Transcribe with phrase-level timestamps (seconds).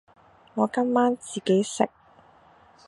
[0.55, 1.87] 我今晚自己食